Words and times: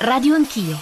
Radio 0.00 0.34
Anch'io. 0.34 0.76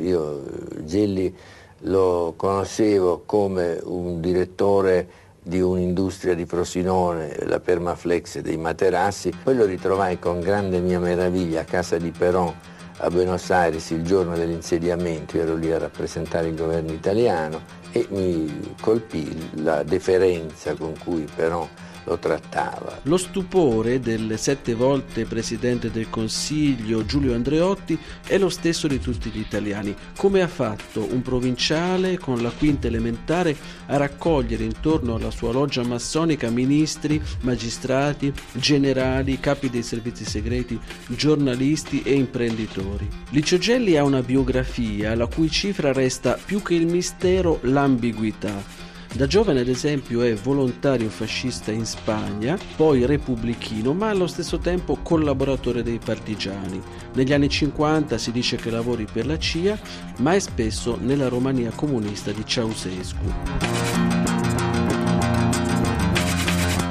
Io 0.00 0.42
Gelli 0.84 1.34
lo 1.80 2.32
conoscevo 2.38 3.22
come 3.26 3.78
un 3.82 4.18
direttore 4.18 5.06
di 5.42 5.60
un'industria 5.60 6.34
di 6.34 6.46
Frosinone, 6.46 7.36
la 7.44 7.60
Permaflex 7.60 8.38
dei 8.38 8.56
materassi, 8.56 9.30
poi 9.42 9.56
lo 9.56 9.66
ritrovai 9.66 10.18
con 10.18 10.40
grande 10.40 10.80
mia 10.80 10.98
meraviglia 10.98 11.60
a 11.60 11.64
casa 11.64 11.98
di 11.98 12.10
Peron 12.10 12.54
a 13.00 13.10
Buenos 13.10 13.50
Aires 13.50 13.90
il 13.90 14.02
giorno 14.02 14.34
dell'insediamento, 14.34 15.36
ero 15.38 15.54
lì 15.54 15.70
a 15.70 15.78
rappresentare 15.78 16.48
il 16.48 16.56
governo 16.56 16.92
italiano 16.92 17.60
e 17.92 18.06
mi 18.08 18.74
colpì 18.80 19.50
la 19.56 19.82
deferenza 19.82 20.74
con 20.74 20.94
cui 21.04 21.28
Peron 21.34 21.68
lo 22.06 22.18
trattava. 22.18 23.00
Lo 23.02 23.16
stupore 23.16 24.00
del 24.00 24.38
sette 24.38 24.74
volte 24.74 25.24
Presidente 25.24 25.90
del 25.90 26.08
Consiglio 26.08 27.04
Giulio 27.04 27.34
Andreotti 27.34 27.98
è 28.26 28.38
lo 28.38 28.48
stesso 28.48 28.86
di 28.86 28.98
tutti 28.98 29.30
gli 29.30 29.40
italiani. 29.40 29.94
Come 30.16 30.40
ha 30.40 30.48
fatto 30.48 31.06
un 31.10 31.20
provinciale 31.22 32.18
con 32.18 32.42
la 32.42 32.50
quinta 32.50 32.86
elementare 32.86 33.56
a 33.86 33.96
raccogliere 33.96 34.64
intorno 34.64 35.16
alla 35.16 35.30
sua 35.30 35.52
loggia 35.52 35.82
massonica 35.82 36.48
ministri, 36.48 37.20
magistrati, 37.40 38.32
generali, 38.52 39.40
capi 39.40 39.68
dei 39.68 39.82
servizi 39.82 40.24
segreti, 40.24 40.78
giornalisti 41.08 42.02
e 42.02 42.14
imprenditori? 42.14 43.08
Licio 43.30 43.58
Gelli 43.58 43.96
ha 43.96 44.04
una 44.04 44.22
biografia 44.22 45.14
la 45.14 45.26
cui 45.26 45.50
cifra 45.50 45.92
resta 45.92 46.38
più 46.42 46.62
che 46.62 46.74
il 46.74 46.86
mistero 46.86 47.58
l'ambiguità. 47.62 48.75
Da 49.16 49.26
giovane, 49.26 49.60
ad 49.60 49.68
esempio, 49.68 50.20
è 50.20 50.34
volontario 50.34 51.08
fascista 51.08 51.72
in 51.72 51.86
Spagna, 51.86 52.58
poi 52.76 53.06
repubblichino, 53.06 53.94
ma 53.94 54.10
allo 54.10 54.26
stesso 54.26 54.58
tempo 54.58 54.98
collaboratore 55.02 55.82
dei 55.82 55.98
partigiani. 55.98 56.78
Negli 57.14 57.32
anni 57.32 57.48
50 57.48 58.18
si 58.18 58.30
dice 58.30 58.56
che 58.56 58.68
lavori 58.68 59.06
per 59.10 59.24
la 59.24 59.38
CIA, 59.38 59.78
ma 60.18 60.34
è 60.34 60.38
spesso 60.38 60.98
nella 61.00 61.28
Romania 61.28 61.72
comunista 61.74 62.30
di 62.30 62.44
Ceausescu. 62.44 64.65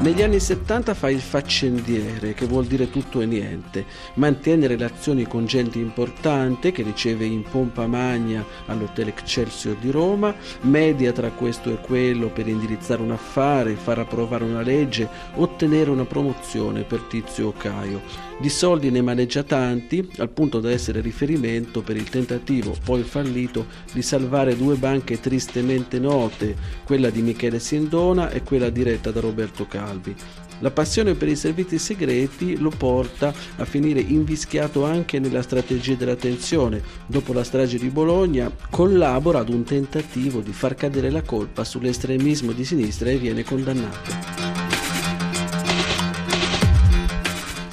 Negli 0.02 0.22
anni 0.22 0.40
70 0.40 0.94
fa 0.94 1.10
il 1.10 1.22
faccendiere, 1.22 2.34
che 2.34 2.46
vuol 2.46 2.66
dire 2.66 2.90
tutto 2.90 3.22
e 3.22 3.26
niente, 3.26 3.86
mantiene 4.16 4.68
relazioni 4.68 5.26
con 5.26 5.46
gente 5.46 5.80
importante 5.80 6.72
che 6.72 6.84
riceve 6.84 7.26
in 7.26 7.42
pompa 7.42 7.88
magna 7.88 8.46
all'Hotel 8.68 9.08
Excelsior 9.08 9.78
di 9.78 9.90
Roma, 9.90 10.36
media 10.62 11.12
tra 11.12 11.32
questo 11.32 11.72
e 11.72 11.80
quello 11.80 12.28
per 12.28 12.48
indirizzare 12.48 13.02
un 13.02 13.12
affare, 13.12 13.76
far 13.76 13.98
approvare 13.98 14.44
una 14.44 14.62
legge, 14.62 15.10
ottenere 15.36 15.90
una 15.90 16.06
promozione 16.06 16.84
per 16.84 17.00
Tizio 17.02 17.48
o 17.48 17.54
Caio. 17.54 18.02
Di 18.38 18.50
soldi 18.50 18.92
ne 18.92 19.02
maneggia 19.02 19.44
tanti, 19.44 20.08
al 20.18 20.30
punto 20.30 20.60
da 20.60 20.70
essere 20.70 21.00
riferimento 21.00 21.82
per 21.82 21.96
il 21.96 22.10
tentativo, 22.10 22.76
poi 22.84 23.02
fallito, 23.04 23.66
di 23.94 24.02
salvare 24.02 24.58
due 24.58 24.76
banche 24.76 25.22
tristemente 25.22 26.00
note, 26.00 26.54
quella 26.84 27.10
di 27.10 27.22
Michele 27.22 27.60
Sindona 27.60 28.30
e 28.30 28.44
quella 28.44 28.70
diretta 28.70 29.12
da 29.12 29.22
Roberto 29.22 29.66
Calvo 29.66 29.95
salvi. 29.96 30.16
La 30.60 30.72
passione 30.72 31.16
per 31.16 31.28
i 31.28 31.36
servizi 31.36 31.78
segreti 31.78 32.58
lo 32.58 32.70
porta 32.70 33.34
a 33.58 33.66
finire 33.66 34.00
invischiato 34.00 34.86
anche 34.86 35.20
nella 35.20 35.42
strategia 35.42 35.96
della 35.96 36.16
tensione. 36.16 36.82
Dopo 37.06 37.34
la 37.34 37.44
strage 37.44 37.78
di 37.78 37.90
Bologna 37.90 38.52
collabora 38.70 39.40
ad 39.40 39.50
un 39.50 39.64
tentativo 39.64 40.40
di 40.40 40.52
far 40.52 40.76
cadere 40.76 41.10
la 41.10 41.22
colpa 41.22 41.64
sull'estremismo 41.64 42.52
di 42.52 42.66
sinistra 42.66 43.10
e 43.10 43.18
viene 43.18 43.44
condannato. 43.44 44.44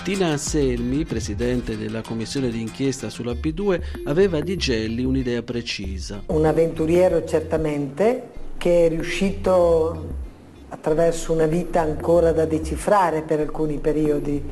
Tina 0.02 0.26
Anselmi, 0.26 1.04
presidente 1.04 1.76
della 1.78 2.02
commissione 2.02 2.50
d'inchiesta 2.50 3.08
sulla 3.08 3.34
P2, 3.34 4.02
aveva 4.06 4.40
di 4.40 4.56
Gelli 4.56 5.04
un'idea 5.04 5.42
precisa. 5.42 6.24
Un 6.26 6.44
avventuriero 6.44 7.24
certamente 7.24 8.30
che 8.58 8.86
è 8.86 8.88
riuscito 8.88 10.30
attraverso 10.72 11.34
una 11.34 11.44
vita 11.44 11.82
ancora 11.82 12.32
da 12.32 12.46
decifrare 12.46 13.20
per 13.20 13.40
alcuni 13.40 13.78
periodi 13.78 14.42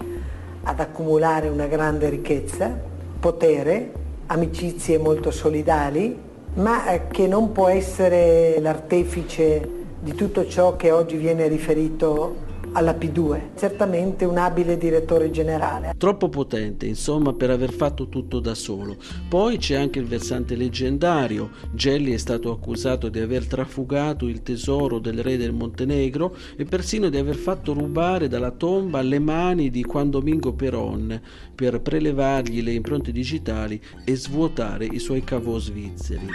ad 0.65 0.79
accumulare 0.79 1.49
una 1.49 1.67
grande 1.67 2.11
ricchezza, 2.11 2.79
potere, 3.19 3.93
amicizie 4.27 4.99
molto 4.99 5.31
solidali, 5.31 6.15
ma 6.55 6.83
che 7.11 7.27
non 7.27 7.53
può 7.53 7.69
essere 7.69 8.61
l'artefice 8.61 9.67
di 9.99 10.15
tutto 10.15 10.47
ciò 10.47 10.77
che 10.77 10.91
oggi 10.91 11.17
viene 11.17 11.49
riferito 11.49 12.37
alla 12.73 12.93
P2, 12.93 13.51
certamente 13.57 14.25
un 14.25 14.39
abile 14.39 14.77
direttore 14.77 15.31
generale. 15.31 15.95
Troppo 15.97 16.29
potente, 16.29 16.87
insomma, 16.87 17.33
per 17.33 17.51
aver 17.51 17.73
fatto 17.73 18.09
tutto 18.09 18.41
da 18.41 18.55
solo. 18.55 18.97
Poi 19.29 19.59
c'è 19.59 19.77
anche 19.77 19.99
il 19.99 20.07
versante 20.07 20.55
leggendario. 20.55 21.51
Gelli 21.73 22.13
è 22.13 22.17
stato 22.17 22.51
accusato 22.51 23.09
di 23.09 23.19
aver 23.19 23.47
trafugato 23.47 24.29
il 24.29 24.43
tesoro 24.43 24.99
del 24.99 25.23
re 25.23 25.37
del 25.37 25.53
Montenegro 25.53 26.35
e 26.57 26.65
persino 26.65 27.09
di 27.09 27.17
aver 27.17 27.37
fatto 27.37 27.73
rubare 27.73 28.29
dalla 28.29 28.51
tomba 28.51 29.03
le 29.03 29.19
mani 29.19 29.71
di 29.71 29.83
Juan 29.83 30.11
Domingo 30.11 30.53
Perón 30.53 31.21
per 31.55 31.81
prelevargli 31.81 32.63
le 32.63 32.73
impronte 32.73 33.13
digitali 33.13 33.81
e 34.05 34.17
svuotare 34.17 34.87
i 34.87 34.99
suoi 34.99 35.25
cavò 35.25 35.59
svizzeri. 35.59 36.27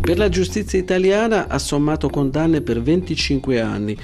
Per 0.00 0.18
la 0.18 0.28
giustizia 0.28 0.78
italiana 0.78 1.48
ha 1.48 1.58
sommato 1.58 2.10
condanne 2.10 2.60
per 2.60 2.82
25 2.82 3.60
anni, 3.60 3.96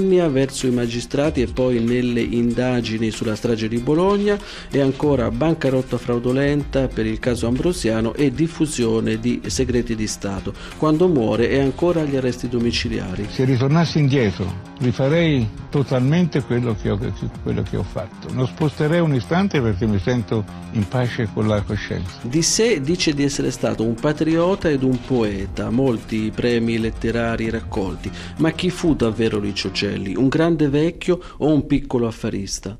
calunnia 0.00 0.28
verso 0.28 0.66
i 0.66 0.70
magistrati 0.70 1.42
e 1.42 1.46
poi 1.46 1.80
nelle 1.80 2.22
indagini 2.22 3.10
sulla 3.10 3.34
strage 3.34 3.68
di 3.68 3.78
Bologna 3.78 4.38
e 4.70 4.80
ancora 4.80 5.30
bancarotta 5.30 5.98
fraudolenta 5.98 6.88
per 6.88 7.04
il 7.04 7.18
caso 7.18 7.46
Ambrosiano 7.46 8.14
e 8.14 8.32
diffusione 8.32 9.20
di 9.20 9.42
segreti 9.46 9.94
di 9.94 10.06
Stato. 10.06 10.54
Quando 10.78 11.06
muore 11.06 11.50
è 11.50 11.60
ancora 11.60 12.00
agli 12.00 12.16
arresti 12.16 12.48
domiciliari. 12.48 13.26
Se 13.28 13.44
ritornassi 13.44 13.98
indietro 13.98 14.50
rifarei 14.78 15.59
totalmente 15.70 16.42
quello 16.42 16.74
che, 16.74 16.90
ho, 16.90 16.98
quello 17.42 17.62
che 17.62 17.76
ho 17.76 17.82
fatto. 17.82 18.32
Non 18.32 18.46
sposterei 18.46 19.00
un 19.00 19.14
istante 19.14 19.60
perché 19.60 19.86
mi 19.86 19.98
sento 19.98 20.44
in 20.72 20.86
pace 20.86 21.28
con 21.32 21.48
la 21.48 21.62
coscienza. 21.62 22.18
Di 22.22 22.42
sé 22.42 22.80
dice 22.80 23.14
di 23.14 23.24
essere 23.24 23.50
stato 23.50 23.84
un 23.84 23.94
patriota 23.94 24.68
ed 24.68 24.82
un 24.82 24.98
poeta, 25.00 25.70
molti 25.70 26.30
premi 26.34 26.78
letterari 26.78 27.48
raccolti, 27.48 28.10
ma 28.38 28.50
chi 28.50 28.70
fu 28.70 28.94
davvero 28.94 29.38
Licio 29.38 29.70
Gelli? 29.70 30.14
Un 30.14 30.28
grande 30.28 30.68
vecchio 30.68 31.20
o 31.38 31.52
un 31.52 31.64
piccolo 31.66 32.06
affarista? 32.06 32.78